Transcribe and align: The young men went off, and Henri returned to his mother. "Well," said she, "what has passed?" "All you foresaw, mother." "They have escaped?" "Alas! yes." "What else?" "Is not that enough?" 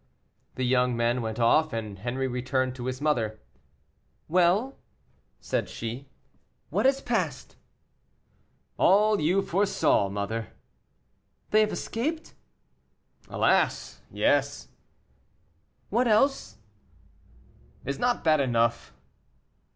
The 0.55 0.63
young 0.65 0.97
men 0.97 1.21
went 1.21 1.39
off, 1.39 1.73
and 1.73 1.99
Henri 1.99 2.25
returned 2.27 2.73
to 2.73 2.87
his 2.87 3.01
mother. 3.01 3.39
"Well," 4.27 4.79
said 5.39 5.69
she, 5.69 6.07
"what 6.71 6.87
has 6.87 7.01
passed?" 7.01 7.55
"All 8.79 9.21
you 9.21 9.43
foresaw, 9.43 10.09
mother." 10.09 10.53
"They 11.51 11.59
have 11.61 11.71
escaped?" 11.71 12.33
"Alas! 13.29 14.01
yes." 14.09 14.69
"What 15.91 16.07
else?" 16.07 16.57
"Is 17.85 17.99
not 17.99 18.23
that 18.23 18.39
enough?" 18.39 18.95